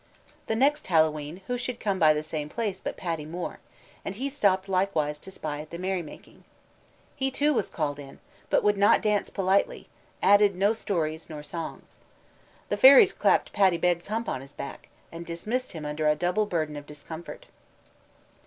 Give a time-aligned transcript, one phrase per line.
[0.47, 3.59] The next Hallowe'en who should come by the same place but Paddy More,
[4.03, 6.43] and he stopped likewise to spy at the merrymaking.
[7.15, 8.17] He too was called in,
[8.49, 9.89] but would not dance politely,
[10.23, 11.97] added no stories nor songs.
[12.69, 16.47] The fairies clapped Paddy Beg's hump on his back, and dismissed him under a double
[16.47, 17.45] burden of discomfort.